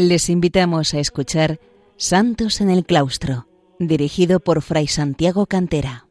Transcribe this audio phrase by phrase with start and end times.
[0.00, 1.60] Les invitamos a escuchar
[1.98, 3.46] Santos en el Claustro,
[3.78, 6.06] dirigido por Fray Santiago Cantera.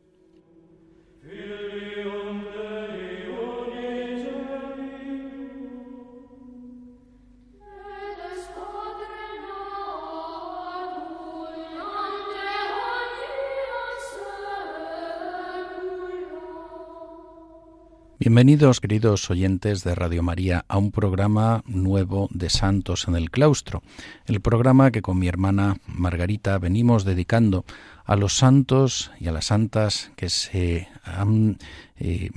[18.22, 23.82] Bienvenidos, queridos oyentes de Radio María, a un programa nuevo de Santos en el Claustro,
[24.26, 27.64] el programa que con mi hermana Margarita venimos dedicando
[28.04, 31.60] a los santos y a las santas que se han,
[31.98, 32.30] eh,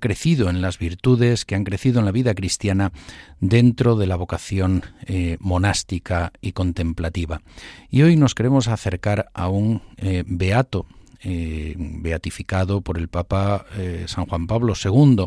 [0.00, 2.92] crecido en las virtudes, que han crecido en la vida cristiana
[3.38, 7.42] dentro de la vocación eh, monástica y contemplativa.
[7.90, 10.86] Y hoy nos queremos acercar a un eh, beato
[11.28, 15.26] eh, beatificado por el Papa eh, San Juan Pablo II.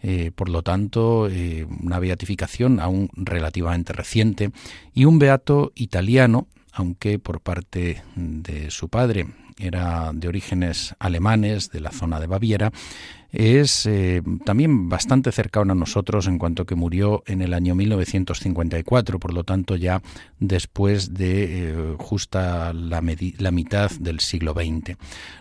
[0.00, 1.28] Eh, por lo tanto,
[1.80, 4.52] una beatificación aún relativamente reciente,
[4.94, 9.26] y un beato italiano, aunque por parte de su padre
[9.58, 12.72] era de orígenes alemanes de la zona de Baviera,
[13.32, 19.18] es eh, también bastante cercano a nosotros en cuanto que murió en el año 1954,
[19.18, 20.02] por lo tanto ya
[20.38, 24.98] después de eh, justa la, mitad del siglo XX.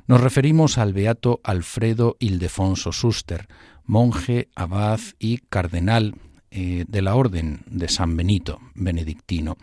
[0.07, 3.47] Nos referimos al beato Alfredo Ildefonso Suster,
[3.85, 6.16] monje, abad y cardenal
[6.49, 9.57] eh, de la Orden de San Benito, benedictino.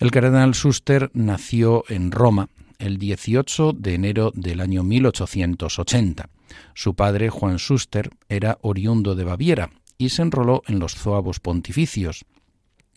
[0.00, 2.48] El cardenal Suster nació en Roma
[2.78, 6.30] el 18 de enero del año 1880.
[6.72, 12.24] Su padre, Juan Schuster, era oriundo de Baviera y se enroló en los zoabos pontificios,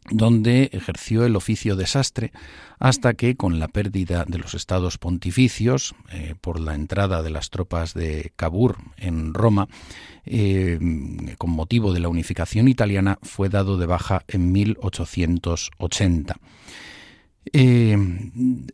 [0.10, 2.32] donde ejerció el oficio de sastre
[2.80, 7.50] hasta que, con la pérdida de los estados pontificios eh, por la entrada de las
[7.50, 9.68] tropas de Cabur en Roma,
[10.26, 10.80] eh,
[11.38, 16.38] con motivo de la unificación italiana, fue dado de baja en 1880.
[17.52, 17.98] Eh,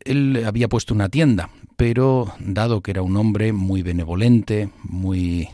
[0.05, 5.49] él había puesto una tienda, pero dado que era un hombre muy benevolente, muy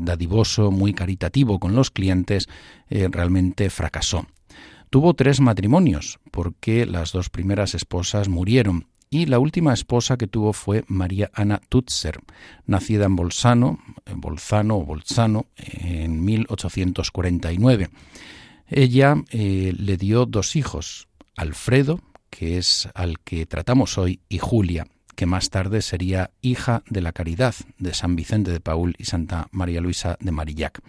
[0.00, 2.48] dadivoso, muy caritativo con los clientes,
[2.88, 4.26] realmente fracasó.
[4.90, 10.52] Tuvo tres matrimonios, porque las dos primeras esposas murieron, y la última esposa que tuvo
[10.52, 12.20] fue María Ana Tutzer,
[12.66, 17.88] nacida en Bolzano, en Bolzano o Bolzano, en 1849.
[18.68, 24.86] Ella le dio dos hijos, Alfredo, que es al que tratamos hoy, y Julia,
[25.16, 29.48] que más tarde sería hija de la caridad de San Vicente de Paul y Santa
[29.50, 30.80] María Luisa de Marillac.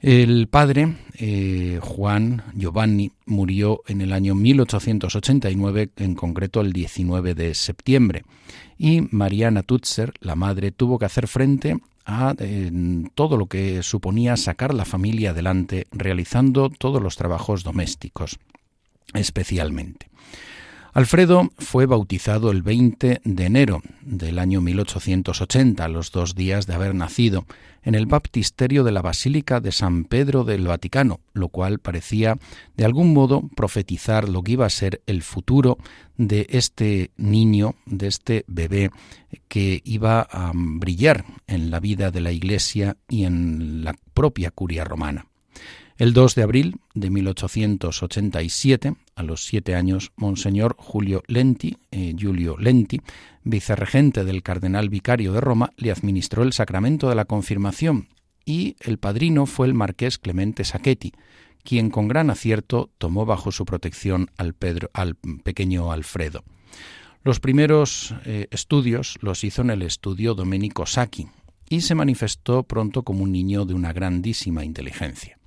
[0.00, 7.54] El padre, eh, Juan Giovanni, murió en el año 1889, en concreto el 19 de
[7.54, 8.24] septiembre,
[8.76, 12.34] y Mariana Tutzer, la madre, tuvo que hacer frente a
[13.14, 18.38] todo lo que suponía sacar la familia adelante, realizando todos los trabajos domésticos,
[19.12, 20.08] especialmente.
[20.96, 26.72] Alfredo fue bautizado el 20 de enero del año 1880, a los dos días de
[26.72, 27.44] haber nacido,
[27.82, 32.38] en el baptisterio de la Basílica de San Pedro del Vaticano, lo cual parecía
[32.78, 35.76] de algún modo profetizar lo que iba a ser el futuro
[36.16, 38.90] de este niño, de este bebé
[39.48, 44.84] que iba a brillar en la vida de la Iglesia y en la propia curia
[44.84, 45.26] romana.
[45.98, 52.14] El 2 de abril de 1887, a los siete años, Monseñor Julio Lenti, eh,
[52.58, 53.00] Lenti,
[53.44, 58.08] vicerregente del cardenal vicario de Roma, le administró el sacramento de la confirmación
[58.44, 61.12] y el padrino fue el marqués Clemente Sacchetti,
[61.64, 66.44] quien con gran acierto tomó bajo su protección al pequeño Alfredo.
[67.24, 71.26] Los primeros eh, estudios los hizo en el estudio Domenico Sacchi
[71.70, 75.38] y se manifestó pronto como un niño de una grandísima inteligencia.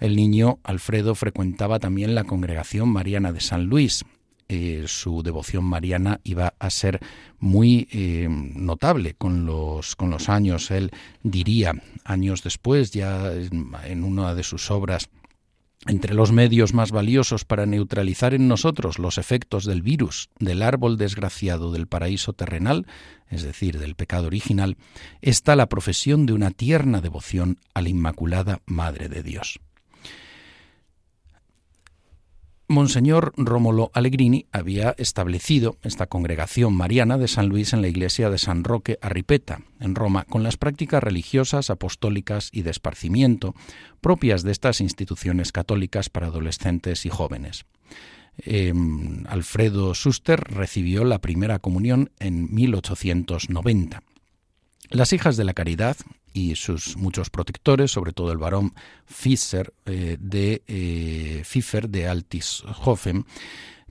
[0.00, 4.04] El niño Alfredo frecuentaba también la congregación mariana de San Luis.
[4.48, 6.98] Eh, su devoción mariana iba a ser
[7.38, 10.70] muy eh, notable con los, con los años.
[10.70, 10.90] Él
[11.22, 15.10] diría, años después, ya en una de sus obras,
[15.86, 20.96] entre los medios más valiosos para neutralizar en nosotros los efectos del virus, del árbol
[20.96, 22.86] desgraciado del paraíso terrenal,
[23.28, 24.76] es decir, del pecado original,
[25.22, 29.60] está la profesión de una tierna devoción a la Inmaculada Madre de Dios.
[32.70, 38.38] Monseñor Rómulo Allegrini había establecido esta congregación mariana de San Luis en la iglesia de
[38.38, 43.56] San Roque a Ripeta, en Roma, con las prácticas religiosas, apostólicas y de esparcimiento
[44.00, 47.66] propias de estas instituciones católicas para adolescentes y jóvenes.
[48.38, 54.04] Em, Alfredo Suster recibió la primera comunión en 1890.
[54.90, 55.96] Las hijas de la caridad,
[56.32, 58.74] y sus muchos protectores, sobre todo el barón
[59.06, 63.26] Fischer eh, de eh, de Altishofen,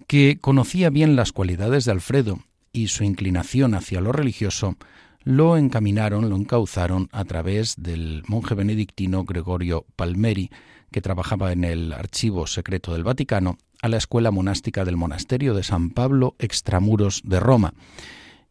[0.07, 2.39] que conocía bien las cualidades de Alfredo
[2.71, 4.77] y su inclinación hacia lo religioso,
[5.23, 10.49] lo encaminaron, lo encauzaron a través del monje benedictino Gregorio Palmeri,
[10.91, 15.63] que trabajaba en el archivo secreto del Vaticano, a la escuela monástica del monasterio de
[15.63, 17.73] San Pablo extramuros de Roma.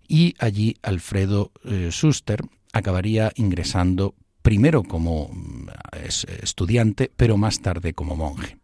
[0.08, 2.40] Y allí Alfredo eh, Schuster
[2.72, 5.68] acabaría ingresando primero como mm,
[6.42, 8.56] estudiante, pero más tarde como monje.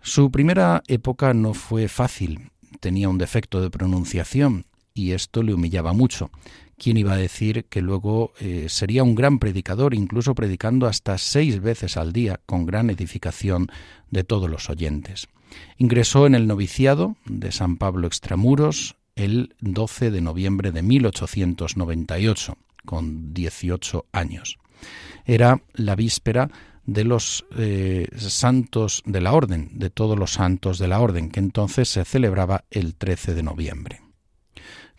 [0.00, 4.64] Su primera época no fue fácil, tenía un defecto de pronunciación
[4.94, 6.30] y esto le humillaba mucho.
[6.76, 11.60] ¿Quién iba a decir que luego eh, sería un gran predicador, incluso predicando hasta seis
[11.60, 13.68] veces al día, con gran edificación
[14.10, 15.28] de todos los oyentes?
[15.76, 23.32] Ingresó en el noviciado de San Pablo Extramuros el 12 de noviembre de 1898, con
[23.32, 24.58] 18 años.
[25.24, 26.50] Era la víspera
[26.84, 31.40] de los eh, santos de la orden, de todos los santos de la orden, que
[31.40, 34.01] entonces se celebraba el 13 de noviembre.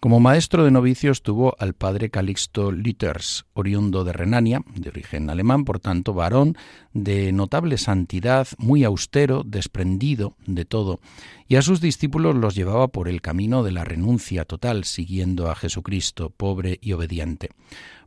[0.03, 5.63] Como maestro de novicios tuvo al padre Calixto Lüters, oriundo de Renania, de origen alemán,
[5.63, 6.57] por tanto varón
[6.91, 10.99] de notable santidad, muy austero, desprendido de todo,
[11.47, 15.55] y a sus discípulos los llevaba por el camino de la renuncia total, siguiendo a
[15.55, 17.51] Jesucristo, pobre y obediente.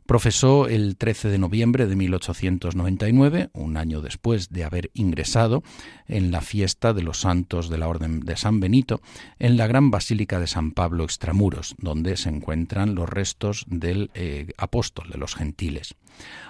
[0.07, 5.63] Profesó el 13 de noviembre de 1899, un año después de haber ingresado
[6.07, 9.01] en la fiesta de los santos de la Orden de San Benito,
[9.37, 14.47] en la gran Basílica de San Pablo Extramuros, donde se encuentran los restos del eh,
[14.57, 15.95] apóstol de los gentiles.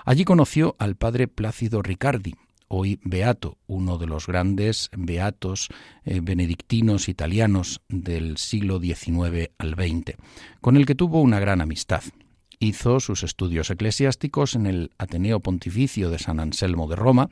[0.06, 2.36] Allí conoció al padre Plácido Ricardi,
[2.68, 5.69] hoy beato, uno de los grandes beatos
[6.06, 10.15] eh, benedictinos italianos del siglo XIX al XX,
[10.62, 12.04] con el que tuvo una gran amistad.
[12.59, 17.30] Hizo sus estudios eclesiásticos en el Ateneo Pontificio de San Anselmo de Roma,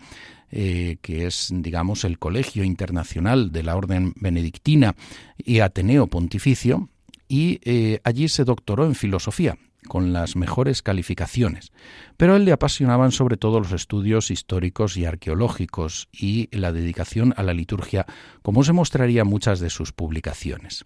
[0.52, 4.96] eh, que es, digamos, el colegio internacional de la Orden Benedictina
[5.38, 6.90] y Ateneo Pontificio,
[7.28, 9.58] y eh, allí se doctoró en filosofía
[9.88, 11.72] con las mejores calificaciones,
[12.18, 17.34] pero a él le apasionaban sobre todo los estudios históricos y arqueológicos y la dedicación
[17.38, 18.06] a la liturgia,
[18.42, 20.86] como se mostraría en muchas de sus publicaciones.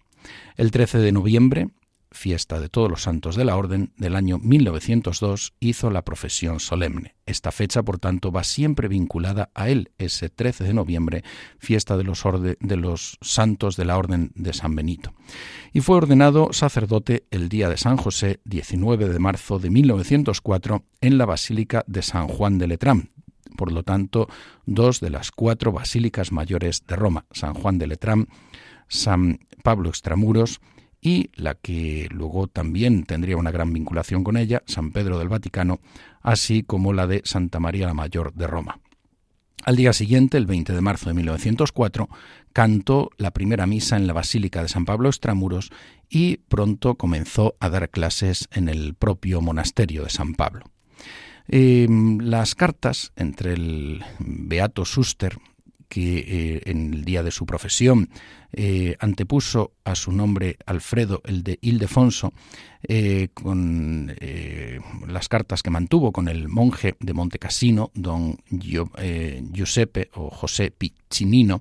[0.56, 1.68] El 13 de noviembre
[2.12, 7.14] fiesta de todos los santos de la Orden del año 1902, hizo la profesión solemne.
[7.26, 11.22] Esta fecha, por tanto, va siempre vinculada a él, ese 13 de noviembre,
[11.58, 15.12] fiesta de los, santos de la Orden de San Benito.
[15.72, 21.18] Y fue ordenado sacerdote el día de San José, 19 de marzo de 1904, en
[21.18, 23.10] la Basílica de San Juan de Letrán,
[23.56, 24.28] por lo tanto,
[24.66, 28.28] dos de las cuatro basílicas mayores de Roma, San Juan de Letrán,
[28.88, 30.60] San Pablo Extramuros
[31.00, 35.80] y la que luego también tendría una gran vinculación con ella, San Pedro del Vaticano,
[36.22, 38.80] así como la de Santa María la Mayor de Roma.
[39.62, 42.08] Al día siguiente, el 20 de marzo de 1904,
[42.52, 45.70] cantó la primera misa en la Basílica de San Pablo Extramuros
[46.08, 50.64] y pronto comenzó a dar clases en el propio monasterio de San Pablo.
[51.46, 55.38] Em, las cartas entre el Beato Suster,
[55.88, 58.08] que eh, en el día de su profesión
[58.52, 62.32] eh, antepuso a su nombre Alfredo, el de Ildefonso,
[62.82, 70.30] eh, con eh, las cartas que mantuvo con el monje de Montecassino, don Giuseppe o
[70.30, 71.60] José Piccinino,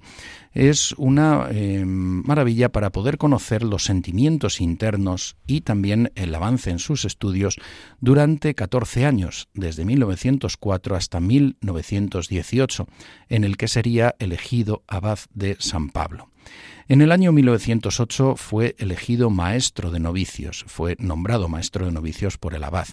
[0.54, 1.48] es una
[1.86, 7.58] maravilla para poder conocer los sentimientos internos y también el avance en sus estudios
[8.00, 12.88] durante 14 años, desde 1904 hasta 1918,
[13.30, 16.29] en el que sería elegido abad de San Pablo.
[16.88, 22.56] En el año 1908 fue elegido maestro de novicios, fue nombrado maestro de novicios por
[22.56, 22.88] el abad.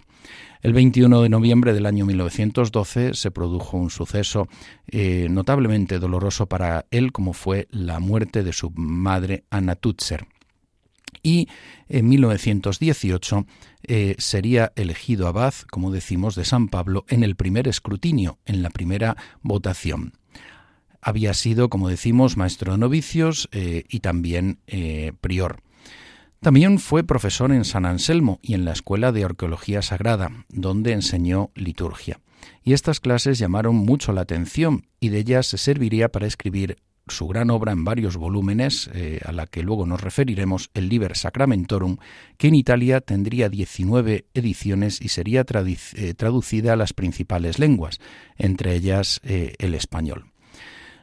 [0.61, 4.49] El 21 de noviembre del año 1912 se produjo un suceso
[4.89, 10.27] eh, notablemente doloroso para él, como fue la muerte de su madre Anna Tutzer.
[11.23, 11.49] Y
[11.89, 13.47] en 1918
[13.85, 18.71] eh, sería elegido abad, como decimos, de San Pablo en el primer escrutinio, en la
[18.71, 20.13] primera votación.
[21.07, 25.63] Había sido, como decimos, maestro de novicios eh, y también eh, prior.
[26.41, 31.53] También fue profesor en San Anselmo y en la Escuela de Arqueología Sagrada, donde enseñó
[31.55, 32.19] liturgia.
[32.65, 37.29] Y estas clases llamaron mucho la atención y de ellas se serviría para escribir su
[37.29, 41.99] gran obra en varios volúmenes, eh, a la que luego nos referiremos, el Liber Sacramentorum,
[42.37, 48.01] que en Italia tendría 19 ediciones y sería traducida a las principales lenguas,
[48.39, 50.33] entre ellas el español.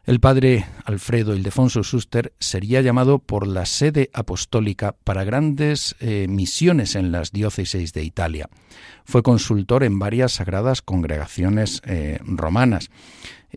[0.06, 6.96] El padre Alfredo Ildefonso Suster sería llamado por la sede apostólica para grandes eh, misiones
[6.96, 8.50] en las diócesis de Italia.
[9.06, 12.90] Fue consultor en varias sagradas congregaciones eh, romanas.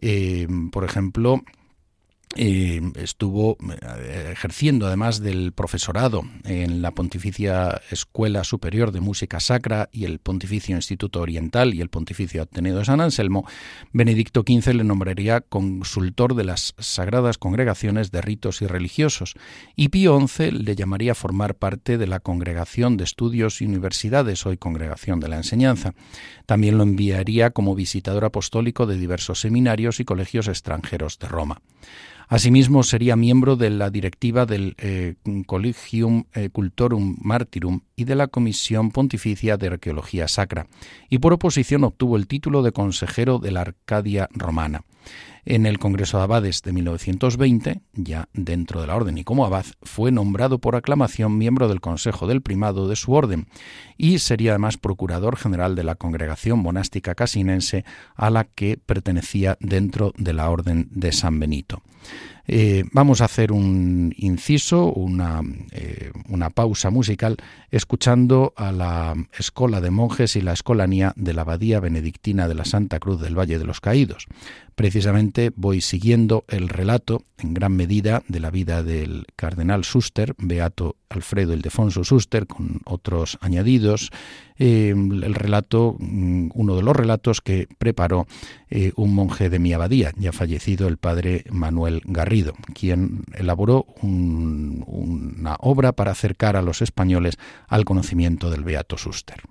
[0.00, 1.43] Eh, por ejemplo,
[2.35, 10.04] estuvo eh, ejerciendo además del profesorado en la Pontificia Escuela Superior de Música Sacra y
[10.04, 13.47] el Pontificio Instituto Oriental y el Pontificio Ateneo de San Anselmo,
[13.92, 19.35] Benedicto XV le nombraría consultor de las sagradas congregaciones de ritos y religiosos
[19.75, 24.45] y Pío XI le llamaría a formar parte de la Congregación de Estudios y Universidades,
[24.45, 25.95] hoy Congregación de la Enseñanza.
[26.45, 31.62] También lo enviaría como visitador apostólico de diversos seminarios y colegios extranjeros de Roma.
[32.28, 35.14] Asimismo, sería miembro de la directiva del eh,
[35.47, 40.66] Collegium eh, Cultorum Martyrum y de la Comisión Pontificia de Arqueología Sacra,
[41.09, 44.83] y por oposición obtuvo el título de consejero de la Arcadia Romana.
[45.44, 49.64] En el Congreso de Abades de 1920, ya dentro de la orden y como abad,
[49.82, 53.46] fue nombrado por aclamación miembro del Consejo del Primado de su orden
[53.96, 57.84] y sería además procurador general de la Congregación Monástica Casinense
[58.16, 61.82] a la que pertenecía dentro de la Orden de San Benito.
[62.49, 67.37] Eh, vamos a hacer un inciso, una, eh, una, pausa musical,
[67.71, 72.65] escuchando a la Escola de Monjes y la Escolanía de la Abadía Benedictina de la
[72.65, 74.26] Santa Cruz del Valle de los Caídos.
[74.76, 80.97] Precisamente voy siguiendo el relato, en gran medida, de la vida del cardenal Suster, Beato
[81.09, 84.11] Alfredo Ildefonso Suster, con otros añadidos,
[84.59, 88.26] eh, el relato, mm, uno de los relatos que preparó
[88.97, 92.36] un monje de mi abadía, ya fallecido el padre Manuel Garrido,
[92.75, 97.38] quien elaboró una obra para acercar a los españoles
[97.69, 99.43] al conocimiento del Beato Suster.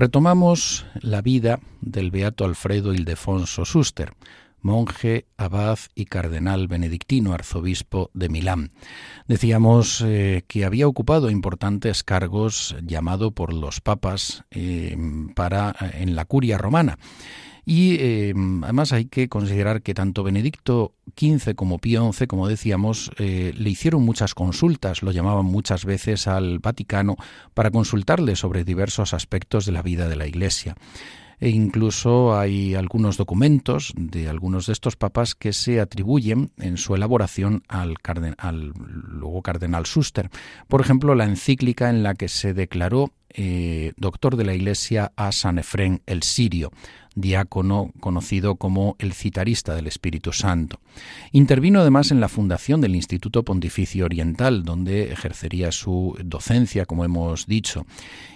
[0.00, 4.14] Retomamos la vida del beato Alfredo Ildefonso Suster,
[4.62, 8.72] monje, abad y cardenal benedictino, arzobispo de Milán.
[9.28, 14.96] Decíamos eh, que había ocupado importantes cargos llamado por los papas eh,
[15.36, 16.96] para en la curia romana
[17.70, 18.34] y eh,
[18.64, 23.70] además hay que considerar que tanto Benedicto XV como Pío XI, como decíamos, eh, le
[23.70, 27.14] hicieron muchas consultas, lo llamaban muchas veces al Vaticano
[27.54, 30.74] para consultarle sobre diversos aspectos de la vida de la Iglesia
[31.40, 36.94] e incluso hay algunos documentos de algunos de estos papas que se atribuyen en su
[36.94, 37.96] elaboración al,
[38.74, 40.30] luego cardenal Suster.
[40.68, 45.32] Por ejemplo, la encíclica en la que se declaró eh, doctor de la Iglesia a
[45.32, 46.72] San Efrén el Sirio,
[47.14, 50.80] diácono conocido como el citarista del Espíritu Santo.
[51.32, 57.46] Intervino además en la fundación del Instituto Pontificio Oriental, donde ejercería su docencia, como hemos
[57.46, 57.86] dicho,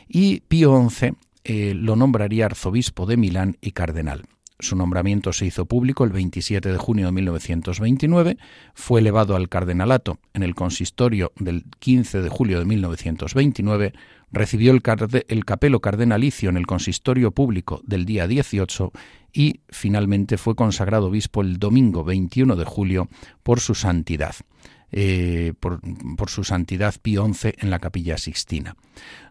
[0.09, 4.25] y Pío XI eh, lo nombraría arzobispo de Milán y cardenal.
[4.61, 8.39] Su nombramiento se hizo público el 27 de junio de 1929,
[8.73, 13.93] fue elevado al cardenalato en el consistorio del 15 de julio de 1929,
[14.31, 14.81] recibió el,
[15.29, 18.93] el, capelo cardenalicio en el consistorio público del día 18
[19.33, 23.09] y finalmente fue consagrado obispo el domingo 21 de julio
[23.43, 24.35] por su santidad.
[24.97, 25.81] Eh, por,
[26.31, 28.77] su santidad Pío XI en la capilla Sixtina.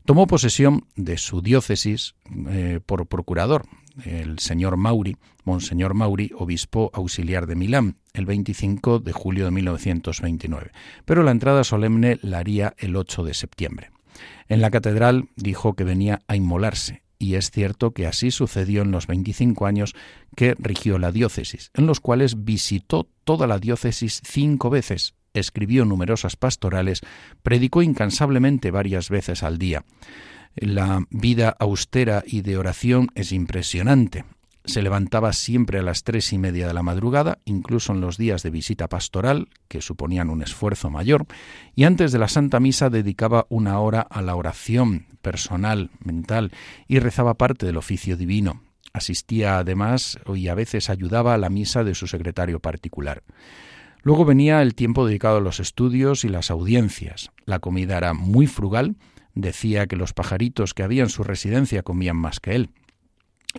[0.03, 2.15] Tomó posesión de su diócesis
[2.49, 3.63] eh, por procurador,
[4.03, 5.15] el señor Mauri,
[5.45, 10.71] Monseñor Mauri, obispo auxiliar de Milán, el 25 de julio de 1929,
[11.05, 13.91] pero la entrada solemne la haría el 8 de septiembre.
[14.49, 18.91] En la catedral dijo que venía a inmolarse, y es cierto que así sucedió en
[18.91, 19.95] los 25 años
[20.35, 26.35] que rigió la diócesis, en los cuales visitó toda la diócesis cinco veces escribió numerosas
[26.35, 27.01] pastorales,
[27.41, 29.85] predicó incansablemente varias veces al día.
[30.55, 34.25] La vida austera y de oración es impresionante.
[34.65, 38.43] Se levantaba siempre a las tres y media de la madrugada, incluso en los días
[38.43, 41.25] de visita pastoral, que suponían un esfuerzo mayor,
[41.75, 46.51] y antes de la Santa Misa dedicaba una hora a la oración personal, mental,
[46.87, 48.61] y rezaba parte del oficio divino.
[48.93, 53.23] Asistía además y a veces ayudaba a la misa de su secretario particular.
[54.03, 57.31] Luego venía el tiempo dedicado a los estudios y las audiencias.
[57.45, 58.95] La comida era muy frugal,
[59.33, 62.69] decía que los pajaritos que había en su residencia comían más que él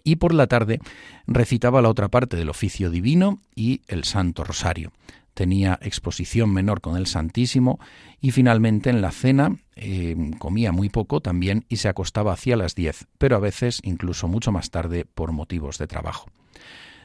[0.03, 0.81] y por la tarde
[1.27, 4.93] recitaba la otra parte del oficio divino y el Santo Rosario.
[5.35, 7.81] Tenía exposición menor con el Santísimo
[8.21, 12.75] y finalmente en la cena eh, comía muy poco también y se acostaba hacia las
[12.75, 16.29] diez, pero a veces incluso mucho más tarde por motivos de trabajo.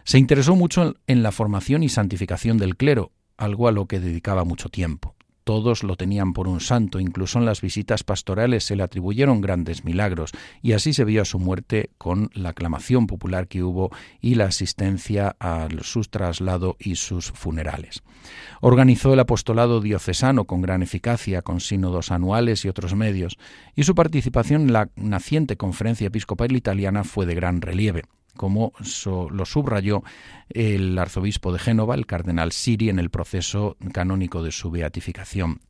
[0.03, 4.43] Se interesó mucho en la formación y santificación del clero, algo a lo que dedicaba
[4.43, 5.15] mucho tiempo.
[5.45, 9.83] Todos lo tenían por un santo, incluso en las visitas pastorales se le atribuyeron grandes
[9.83, 10.31] milagros,
[10.61, 13.89] y así se vio a su muerte con la aclamación popular que hubo
[14.21, 18.03] y la asistencia a su traslado y sus funerales.
[18.61, 23.39] Organizó el apostolado diocesano con gran eficacia, con sínodos anuales y otros medios,
[23.75, 28.03] y su participación en la naciente Conferencia Episcopal Italiana fue de gran relieve
[28.35, 28.73] como
[29.31, 30.03] lo subrayó
[30.49, 35.61] el arzobispo de Génova, el cardenal Siri, en el proceso canónico de su beatificación.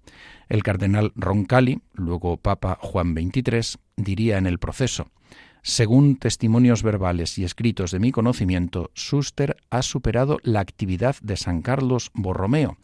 [0.48, 5.08] El cardenal Roncalli, luego Papa Juan XXIII, diría en el proceso
[5.62, 11.62] según testimonios verbales y escritos de mi conocimiento, Suster ha superado la actividad de San
[11.62, 12.78] Carlos Borromeo,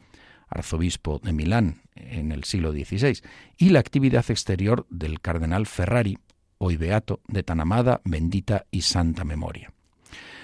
[0.50, 3.22] arzobispo de Milán en el siglo XVI,
[3.58, 6.18] y la actividad exterior del cardenal Ferrari,
[6.58, 9.72] hoy beato, de tan amada, bendita y santa memoria.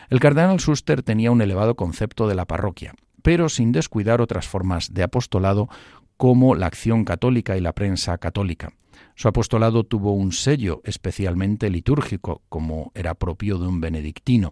[0.09, 4.93] El cardenal Suster tenía un elevado concepto de la parroquia, pero sin descuidar otras formas
[4.93, 5.69] de apostolado
[6.17, 8.73] como la acción católica y la prensa católica.
[9.15, 14.51] Su apostolado tuvo un sello especialmente litúrgico, como era propio de un benedictino.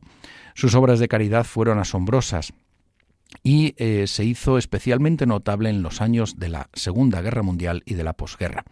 [0.56, 2.54] Sus obras de caridad fueron asombrosas
[3.44, 7.94] y eh, se hizo especialmente notable en los años de la Segunda Guerra Mundial y
[7.94, 8.66] de la posguerra,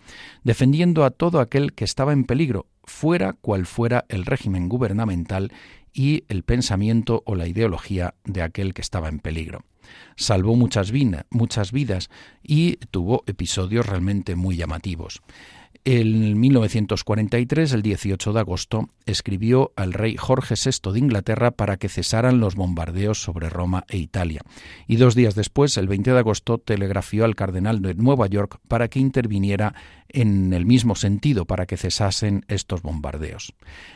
[0.44, 5.52] defendiendo a todo aquel que estaba en peligro, fuera cual fuera el régimen gubernamental
[5.94, 9.64] y el pensamiento o la ideología de aquel que estaba en peligro.
[10.16, 10.92] Salvó muchas,
[11.30, 12.10] muchas vidas
[12.44, 15.22] y tuvo episodios realmente muy llamativos.
[15.90, 21.88] En 1943, el 18 de agosto, escribió al rey Jorge VI de Inglaterra para que
[21.88, 24.42] cesaran los bombardeos sobre Roma e Italia.
[24.86, 28.90] Y dos días después, el 20 de agosto, telegrafió al cardenal de Nueva York para
[28.90, 29.76] que interviniera
[30.10, 33.54] en el mismo sentido para que cesasen estos bombardeos.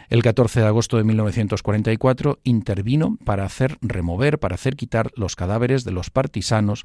[0.10, 5.84] El 14 de agosto de 1944 intervino para hacer remover, para hacer quitar los cadáveres
[5.84, 6.84] de los partisanos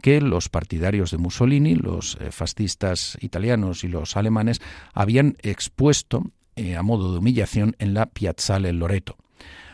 [0.00, 4.47] que los partidarios de Mussolini, los eh, fascistas italianos y los alemanes
[4.94, 6.24] habían expuesto
[6.56, 9.16] eh, a modo de humillación en la Piazzale Loreto.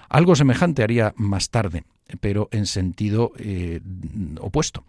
[0.08, 1.84] Algo semejante haría más tarde,
[2.20, 3.80] pero en sentido eh,
[4.40, 4.84] opuesto.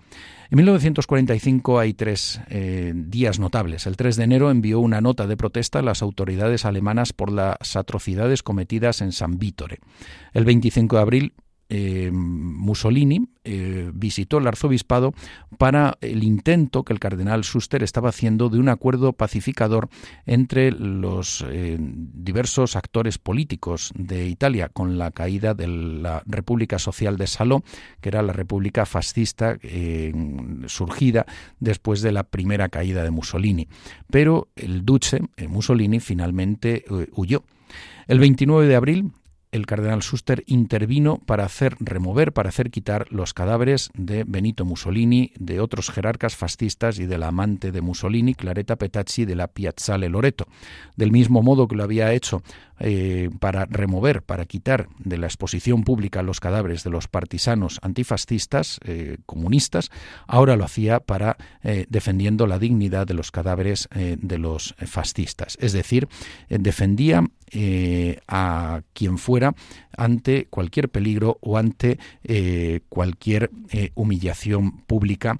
[0.51, 3.87] En 1945 hay tres eh, días notables.
[3.87, 7.75] El 3 de enero envió una nota de protesta a las autoridades alemanas por las
[7.75, 9.79] atrocidades cometidas en San Vítore.
[10.33, 11.33] El 25 de abril
[11.67, 15.13] eh, Mussolini eh, visitó el arzobispado
[15.57, 19.89] para el intento que el cardenal Suster estaba haciendo de un acuerdo pacificador
[20.27, 27.17] entre los eh, diversos actores políticos de Italia con la caída de la República Social
[27.17, 27.63] de Saló,
[27.99, 29.57] que era la república fascista
[30.67, 31.25] surgida
[31.59, 33.67] después de la primera caída de Mussolini.
[34.11, 37.43] Pero el duce, Mussolini, finalmente huyó.
[38.07, 39.11] El 29 de abril,
[39.55, 45.31] el cardenal Suster intervino para hacer remover, para hacer quitar los cadáveres de Benito Mussolini,
[45.39, 50.09] de otros jerarcas fascistas y de la amante de Mussolini, Claretta Petacci, de la Piazzale
[50.09, 50.45] Loreto.
[50.97, 52.43] Del mismo modo que lo había hecho
[52.79, 58.79] eh, para remover, para quitar de la exposición pública los cadáveres de los partisanos antifascistas,
[58.83, 59.91] eh, comunistas,
[60.27, 65.57] ahora lo hacía para eh, defendiendo la dignidad de los cadáveres de los fascistas.
[65.59, 66.07] Es decir,
[66.49, 67.23] defendía
[68.27, 69.53] a quien fuera
[69.95, 71.99] ante cualquier peligro o ante
[72.89, 73.51] cualquier
[73.95, 75.37] humillación pública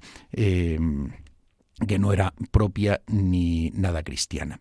[1.86, 4.60] que no era propia ni nada cristiana.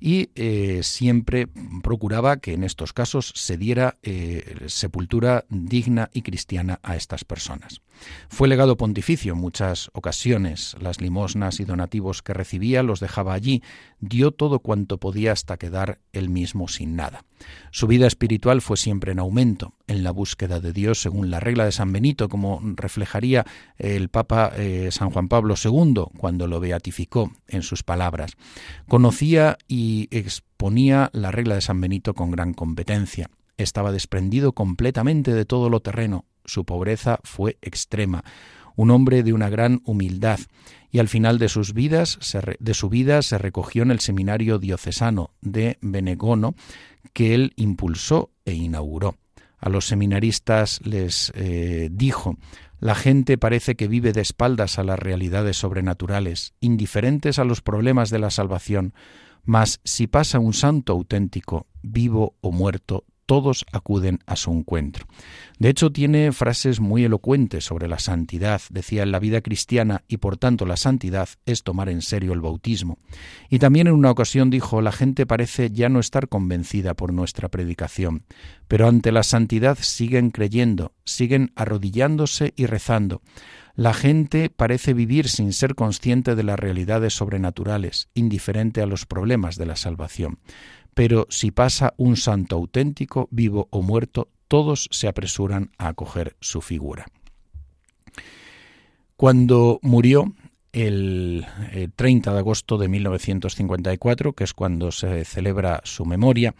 [0.00, 1.48] Y eh, siempre
[1.82, 7.80] procuraba que en estos casos se diera eh, sepultura digna y cristiana a estas personas.
[8.28, 10.76] Fue legado pontificio en muchas ocasiones.
[10.80, 13.62] Las limosnas y donativos que recibía los dejaba allí.
[14.00, 17.24] Dio todo cuanto podía hasta quedar él mismo sin nada.
[17.70, 21.64] Su vida espiritual fue siempre en aumento, en la búsqueda de Dios según la regla
[21.64, 23.44] de San Benito, como reflejaría
[23.78, 28.32] el Papa eh, San Juan Pablo II cuando lo beatificó en sus palabras.
[28.88, 33.30] Conocía y exponía la regla de San Benito con gran competencia.
[33.56, 38.24] Estaba desprendido completamente de todo lo terreno, su pobreza fue extrema,
[38.76, 40.38] un hombre de una gran humildad,
[40.90, 42.18] y al final de, sus vidas,
[42.58, 46.54] de su vida se recogió en el seminario diocesano de Benegono,
[47.12, 49.16] que él impulsó e inauguró.
[49.58, 52.36] A los seminaristas les eh, dijo,
[52.78, 58.10] la gente parece que vive de espaldas a las realidades sobrenaturales, indiferentes a los problemas
[58.10, 58.92] de la salvación,
[59.46, 65.06] mas si pasa un santo auténtico, vivo o muerto, todos acuden a su encuentro.
[65.58, 68.62] De hecho, tiene frases muy elocuentes sobre la santidad.
[68.70, 72.40] Decía, en la vida cristiana y por tanto la santidad es tomar en serio el
[72.40, 72.98] bautismo.
[73.50, 77.48] Y también en una ocasión dijo, la gente parece ya no estar convencida por nuestra
[77.48, 78.24] predicación,
[78.68, 83.22] pero ante la santidad siguen creyendo, siguen arrodillándose y rezando.
[83.74, 89.56] La gente parece vivir sin ser consciente de las realidades sobrenaturales, indiferente a los problemas
[89.56, 90.38] de la salvación
[90.96, 96.62] pero si pasa un santo auténtico, vivo o muerto, todos se apresuran a acoger su
[96.62, 97.04] figura.
[99.14, 100.32] Cuando murió
[100.72, 101.44] el,
[101.96, 106.54] 30 de agosto de 1954, que es cuando se celebra su memoria,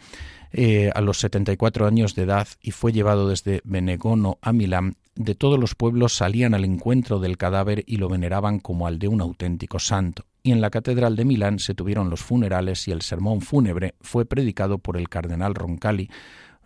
[0.51, 5.35] eh, a los 74 años de edad y fue llevado desde Benegono a Milán, de
[5.35, 9.21] todos los pueblos salían al encuentro del cadáver y lo veneraban como al de un
[9.21, 10.25] auténtico santo.
[10.43, 14.25] Y en la Catedral de Milán se tuvieron los funerales y el sermón fúnebre fue
[14.25, 16.09] predicado por el cardenal Roncalli,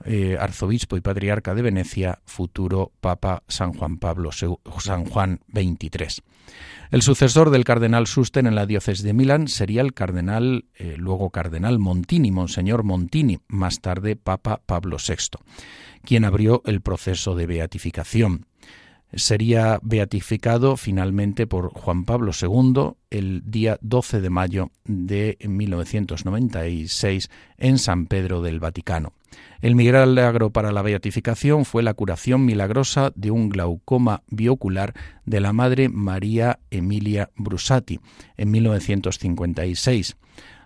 [0.06, 6.24] eh, arzobispo y patriarca de Venecia, futuro Papa San Juan Pablo San Juan XXIII.
[6.92, 11.30] El sucesor del cardenal Susten en la diócesis de Milán sería el cardenal, eh, luego
[11.30, 15.40] cardenal Montini, Monseñor Montini, más tarde Papa Pablo VI,
[16.04, 18.48] quien abrió el proceso de beatificación
[19.14, 27.78] sería beatificado finalmente por Juan Pablo II el día 12 de mayo de 1996 en
[27.78, 29.14] San Pedro del Vaticano.
[29.62, 34.94] El milagro para la beatificación fue la curación milagrosa de un glaucoma biocular
[35.26, 38.00] de la madre María Emilia Brusati
[38.38, 40.18] en 1956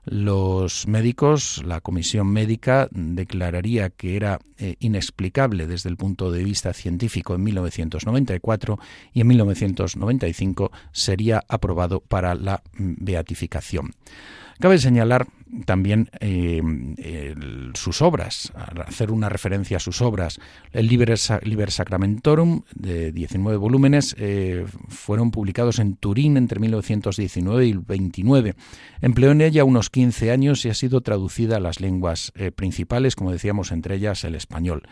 [0.05, 6.73] los médicos, la comisión médica declararía que era eh, inexplicable desde el punto de vista
[6.73, 8.79] científico en 1994
[9.13, 13.93] y en 1995 sería aprobado para la mm, beatificación.
[14.59, 15.27] Cabe señalar
[15.65, 16.61] también eh,
[17.73, 18.51] sus obras,
[18.85, 20.39] hacer una referencia a sus obras.
[20.71, 28.55] El Liber, Sacramentorum, de 19 volúmenes, eh, fueron publicados en Turín entre 1919 y 29.
[29.01, 33.15] Empleó en ella unos 15 años y ha sido traducida a las lenguas eh, principales,
[33.15, 34.83] como decíamos, entre ellas el español.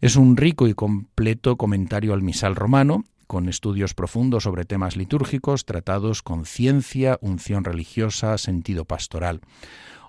[0.00, 5.64] Es un rico y completo comentario al misal romano, con estudios profundos sobre temas litúrgicos
[5.64, 9.40] tratados con ciencia, unción religiosa, sentido pastoral.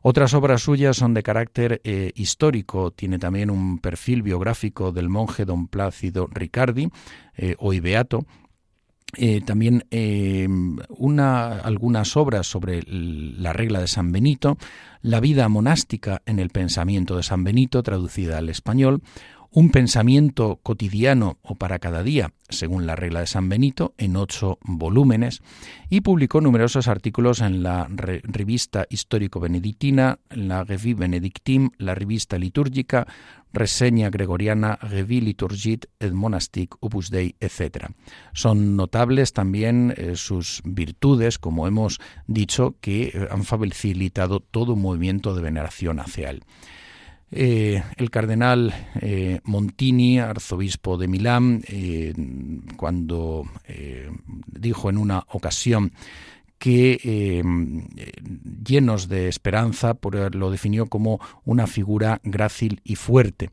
[0.02, 2.92] Otras obras suyas son de carácter eh, histórico.
[2.92, 6.90] Tiene también un perfil biográfico del monje don Plácido Ricardi,
[7.36, 8.26] eh, hoy beato,
[9.18, 9.86] eh, también
[10.90, 14.58] una, algunas obras sobre la regla de San Benito,
[15.02, 19.02] la vida monástica en el pensamiento de San Benito, traducida al español,
[19.52, 24.60] un pensamiento cotidiano o para cada día, según la regla de San Benito, en ocho
[24.62, 25.42] volúmenes,
[25.90, 33.08] y publicó numerosos artículos en la revista histórico-benedictina, la Revue Benedictine, la revista litúrgica,
[33.52, 37.88] reseña gregoriana, Revue liturgique et monastique, Opus Dei, etc.
[38.34, 44.82] Son notables también eh, sus virtudes, como hemos dicho, que eh, han facilitado todo un
[44.82, 46.44] movimiento de veneración hacia él.
[47.32, 52.14] Eh, el cardenal eh, Montini, arzobispo de Milán, eh,
[52.76, 53.46] cuando
[54.48, 55.92] dijo en una ocasión
[56.58, 57.42] que
[58.66, 59.98] llenos de esperanza,
[60.34, 63.52] lo definió como una figura grácil y fuerte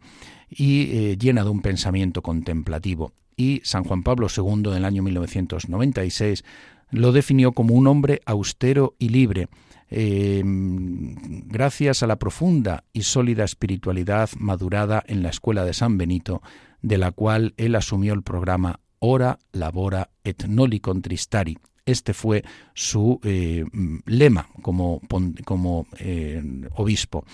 [0.51, 3.13] y llena de un pensamiento contemplativo.
[3.37, 6.43] Y San Juan Pablo II, en el año 1996,
[6.91, 9.49] lo definió como un hombre austero y libre,
[9.89, 11.15] Em,
[11.47, 16.43] gracias a la profunda y sólida espiritualidad madurada en la escuela de San Benito,
[16.83, 22.43] de la cual él asumió el programa Ora Labora et Noli Contristari, Este fue
[22.75, 23.65] su eh,
[24.07, 25.01] lema como,
[25.45, 26.43] como eh,
[26.75, 27.25] obispo.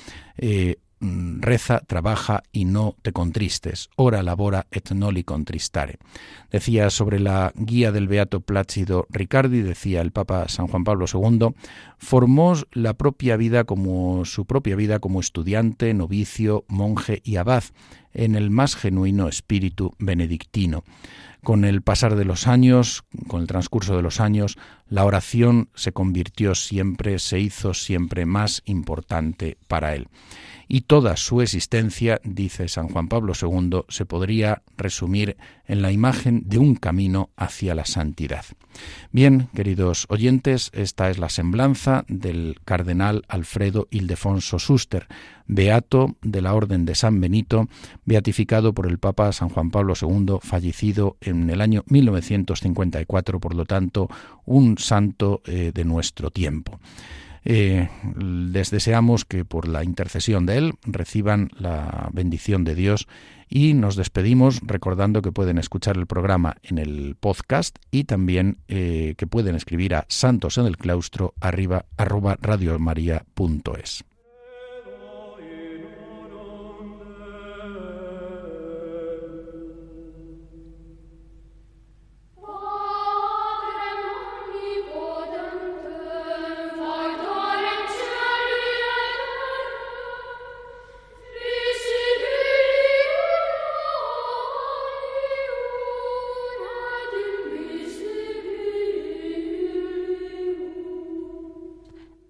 [1.02, 5.98] Mm, reza, trabaja y no te contristes, ora, labora et noli contristare.
[6.52, 11.56] Decía sobre la guía del Beato Plácido Ricardi, decía el Papa San Juan Pablo II,
[11.98, 17.64] formó la propia vida como su propia vida como estudiante, novicio, monje y abad
[18.14, 20.84] en el más genuino espíritu benedictino.
[21.42, 25.92] Con el pasar de los años, con el transcurso de los años, la oración se
[25.92, 30.08] convirtió siempre, se hizo siempre más importante para él
[30.72, 36.44] y toda su existencia, dice San Juan Pablo II, se podría resumir en la imagen
[36.46, 38.46] de un camino hacia la santidad.
[39.10, 45.08] Bien, queridos oyentes, esta es la semblanza del cardenal Alfredo Ildefonso Suster,
[45.46, 47.68] beato de la Orden de San Benito,
[48.04, 53.64] beatificado por el Papa San Juan Pablo II, fallecido en el año 1954, por lo
[53.64, 54.08] tanto,
[54.44, 56.78] un santo eh, de nuestro tiempo.
[57.44, 63.08] Eh, les deseamos que por la intercesión de Él reciban la bendición de Dios
[63.48, 69.14] y nos despedimos recordando que pueden escuchar el programa en el podcast y también eh,
[69.18, 74.04] que pueden escribir a santos en el claustro arriba arroba radiomaria.es.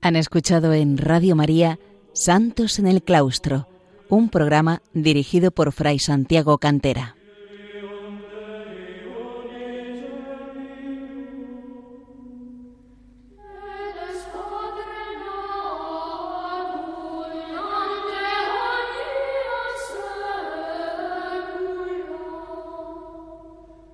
[0.05, 1.79] Han escuchado en Radio María
[2.13, 3.69] Santos en el Claustro,
[4.09, 7.15] un programa dirigido por Fray Santiago Cantera.